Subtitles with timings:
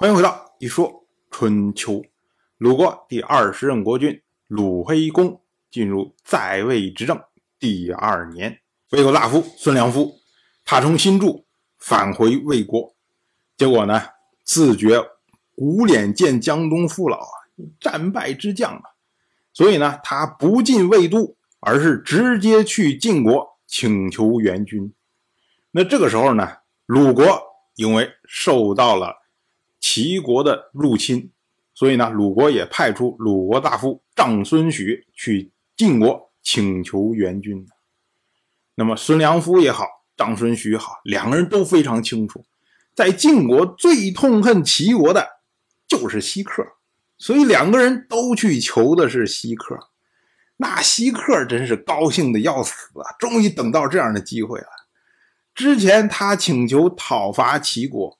[0.00, 2.02] 欢迎回到一说春秋。
[2.56, 7.20] 鲁国第二十任国君鲁黑公进入在位执政
[7.58, 10.14] 第二年，魏国大夫孙良夫，
[10.64, 11.44] 他从新筑
[11.78, 12.94] 返回魏国，
[13.58, 14.00] 结果呢，
[14.42, 14.98] 自觉
[15.54, 17.36] 骨脸见江东父老啊，
[17.78, 18.82] 战败之将啊，
[19.52, 24.94] 所以呢，他不进魏都，而是直接去晋国请求援军。
[25.72, 26.56] 那这个时候呢，
[26.86, 27.42] 鲁国
[27.74, 29.19] 因为受到了
[29.80, 31.30] 齐国的入侵，
[31.74, 37.66] 所以呢，鲁国也派出鲁国大夫长孙许去晋国请求援军。
[38.74, 42.44] 那么孙良夫也好，长孙许也好，两个人都非常清楚，
[42.94, 45.26] 在晋国最痛恨齐国的
[45.88, 46.62] 就是西克，
[47.16, 49.88] 所以两个人都去求的是西克。
[50.58, 53.16] 那西克真是高兴的要死啊！
[53.18, 54.66] 终于等到这样的机会了。
[55.54, 58.19] 之前他请求讨伐齐国。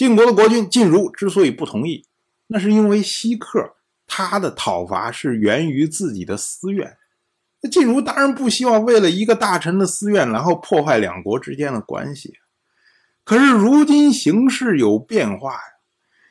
[0.00, 2.06] 晋国的国君晋如之所以不同意，
[2.46, 3.74] 那是因为西克
[4.06, 6.96] 他的讨伐是源于自己的私怨。
[7.60, 12.32] 那晋如当然不希望为了一个大臣的私怨，然后破坏两国之间的关系。
[13.24, 15.60] 可是如今形势有变化呀，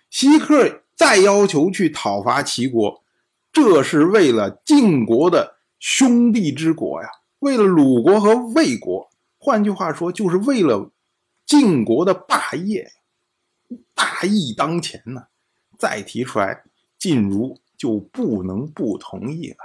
[0.09, 3.03] 西克再要求去讨伐齐国，
[3.53, 9.07] 这是为了晋国的兄弟之国呀，为了鲁国和魏国。
[9.37, 10.89] 换句话说，就是为了
[11.45, 12.93] 晋国的霸业。
[13.99, 15.27] 大义当前呢，
[15.77, 16.63] 再提出来，
[16.97, 19.57] 晋如就不能不同意了。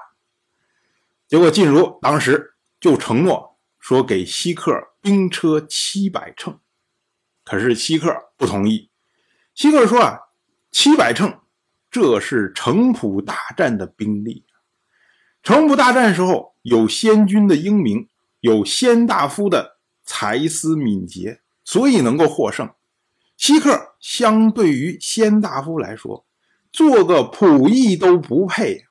[1.29, 6.59] 结果晋如当时就承诺说给西克兵车七百乘，
[7.45, 8.91] 可是西克不同意。
[9.55, 10.19] 西克说啊，
[10.73, 11.39] 七百乘，
[11.89, 14.45] 这是城濮大战的兵力。
[15.45, 18.09] 城濮大战时候有先军的英明，
[18.41, 22.69] 有先大夫的才思敏捷，所以能够获胜。
[23.37, 26.27] 西克相对于先大夫来说，
[26.71, 28.85] 做个仆役都不配，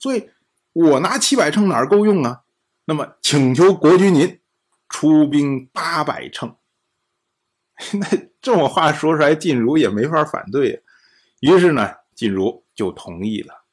[0.00, 0.28] 所以
[0.72, 2.42] 我拿七百乘哪够用啊？
[2.86, 4.40] 那么请求国君您
[4.88, 6.56] 出兵八百乘。
[7.94, 8.08] 那
[8.40, 10.82] 这种话说出来，晋如也没法反对。
[11.38, 13.64] 于是呢，晋如就同意了。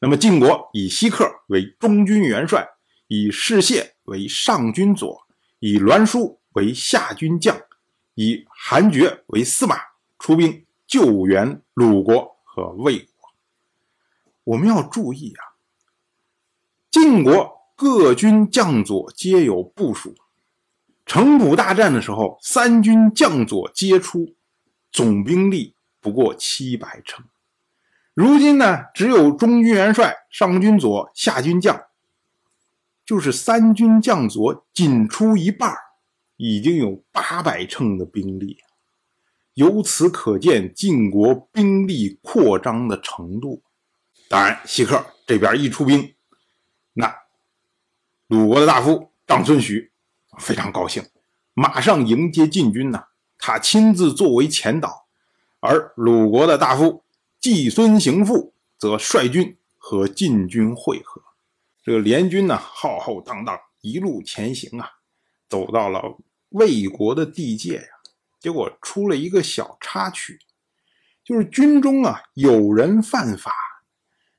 [0.00, 2.66] 那么晋国以西克为中军元帅，
[3.08, 5.26] 以士燮为上军佐，
[5.58, 7.54] 以栾书为下军将。
[8.14, 9.76] 以韩厥为司马
[10.24, 13.08] 出兵救援鲁国和魏国。
[14.44, 15.60] 我们要注意啊，
[16.90, 20.14] 晋国各军将佐皆有部署。
[21.04, 24.34] 城濮大战的时候，三军将佐皆出，
[24.90, 27.22] 总兵力不过七百乘。
[28.14, 31.84] 如今呢，只有中军元帅、上军佐、下军将，
[33.04, 35.76] 就是三军将佐仅出一半
[36.38, 38.56] 已经有八百乘的兵力，
[39.54, 43.62] 由此可见晋国兵力扩张的程度。
[44.28, 46.14] 当然，西克这边一出兵，
[46.94, 47.14] 那
[48.26, 49.92] 鲁国的大夫长孙许
[50.38, 51.04] 非常高兴，
[51.52, 53.06] 马上迎接晋军呐。
[53.38, 55.06] 他亲自作为前导，
[55.60, 57.04] 而鲁国的大夫
[57.38, 61.22] 季孙行父则率军和晋军会合。
[61.82, 64.88] 这个联军呢，浩浩荡荡一路前行啊。
[65.46, 67.88] 走到了魏国的地界呀，
[68.44, 70.38] 结果出了一个小插曲，
[71.24, 73.50] 就是军中啊有人犯法，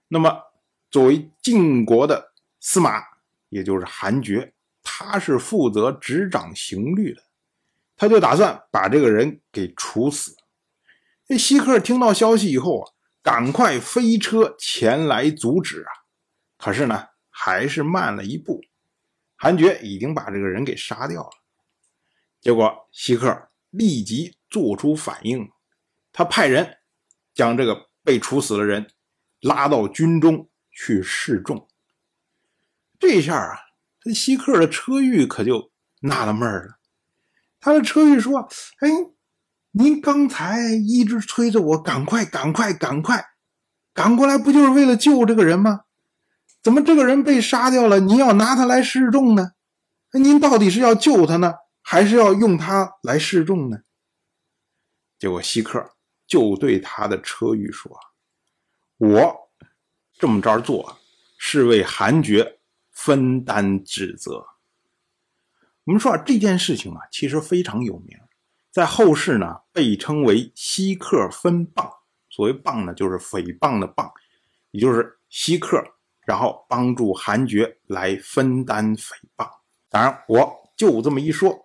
[0.10, 0.44] 那么
[0.92, 3.02] 作为晋国的司马，
[3.50, 7.24] 也就是韩厥，他是负责执掌刑律的，
[7.98, 10.38] 他就打算把这个人给处死。
[11.28, 12.94] 这希克听到消息以后啊，
[13.24, 15.90] 赶快飞车前来阻止啊，
[16.60, 18.62] 可是呢，还是慢了一步。
[19.36, 21.32] 韩厥已经把这个人给杀掉了，
[22.40, 25.50] 结果希克立即做出反应，
[26.12, 26.78] 他派人
[27.34, 28.88] 将这个被处死的人
[29.42, 31.68] 拉到军中去示众。
[32.98, 33.58] 这下啊，
[34.00, 35.72] 这西克的车玉可就
[36.02, 36.80] 纳了闷了。
[37.60, 38.48] 他的车玉说
[38.80, 38.90] ：“哎，
[39.72, 43.26] 您刚才一直催着我赶快、赶快、赶快
[43.94, 45.82] 赶过来，不就是为了救这个人吗？”
[46.64, 48.00] 怎么这个人被杀掉了？
[48.00, 49.52] 您要拿他来示众呢？
[50.14, 51.54] 您到底是要救他呢，
[51.88, 53.78] 还是要用他来示众呢？
[55.20, 55.92] 结果希克
[56.26, 57.96] 就对他的车御说
[58.98, 59.52] ：“我
[60.18, 60.98] 这么着做
[61.38, 62.60] 是为韩爵
[62.92, 64.44] 分担指责。”
[65.86, 68.18] 我们说啊，这件事情啊，其实非常有名，
[68.72, 71.88] 在后世呢被称为希克分谤。
[72.32, 74.12] 所谓谤呢，就是诽谤的谤，
[74.72, 75.84] 也就是希克。
[76.26, 79.48] 然后帮助韩爵来分担诽谤，
[79.90, 81.65] 当然我就这么一说，